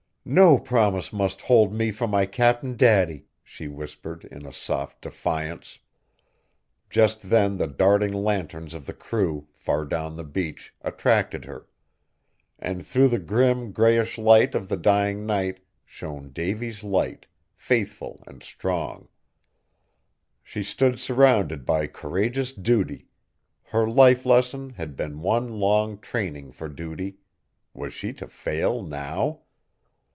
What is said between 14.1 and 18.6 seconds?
light of the dying night shone Davy's Light, faithful and